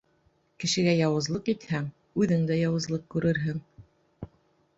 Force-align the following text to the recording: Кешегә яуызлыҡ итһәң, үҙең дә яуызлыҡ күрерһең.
Кешегә 0.61 0.95
яуызлыҡ 0.99 1.51
итһәң, 1.53 1.85
үҙең 2.25 2.49
дә 2.53 2.59
яуызлыҡ 2.61 3.07
күрерһең. 3.17 3.63